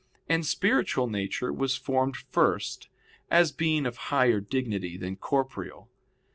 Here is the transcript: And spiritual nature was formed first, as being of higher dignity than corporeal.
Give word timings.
And 0.27 0.43
spiritual 0.47 1.05
nature 1.05 1.53
was 1.53 1.75
formed 1.75 2.17
first, 2.17 2.89
as 3.29 3.51
being 3.51 3.85
of 3.85 3.97
higher 4.09 4.39
dignity 4.39 4.97
than 4.97 5.15
corporeal. 5.15 5.91